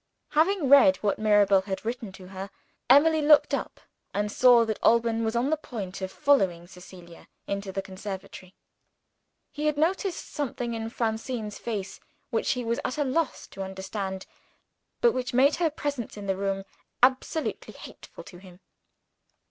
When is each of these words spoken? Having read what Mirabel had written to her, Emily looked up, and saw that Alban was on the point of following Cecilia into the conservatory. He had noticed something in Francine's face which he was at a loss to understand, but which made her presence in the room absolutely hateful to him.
Having 0.29 0.67
read 0.67 0.97
what 1.03 1.19
Mirabel 1.19 1.61
had 1.61 1.85
written 1.85 2.11
to 2.13 2.29
her, 2.29 2.49
Emily 2.89 3.21
looked 3.21 3.53
up, 3.53 3.79
and 4.15 4.31
saw 4.31 4.65
that 4.65 4.79
Alban 4.81 5.23
was 5.23 5.35
on 5.35 5.51
the 5.51 5.57
point 5.57 6.01
of 6.01 6.11
following 6.11 6.65
Cecilia 6.65 7.27
into 7.45 7.71
the 7.71 7.83
conservatory. 7.83 8.55
He 9.51 9.67
had 9.67 9.77
noticed 9.77 10.29
something 10.33 10.73
in 10.73 10.89
Francine's 10.89 11.59
face 11.59 11.99
which 12.31 12.53
he 12.53 12.63
was 12.63 12.79
at 12.83 12.97
a 12.97 13.03
loss 13.03 13.45
to 13.49 13.61
understand, 13.61 14.25
but 15.01 15.11
which 15.11 15.35
made 15.35 15.57
her 15.57 15.69
presence 15.69 16.17
in 16.17 16.25
the 16.25 16.35
room 16.35 16.63
absolutely 17.03 17.75
hateful 17.75 18.23
to 18.23 18.39
him. 18.39 18.59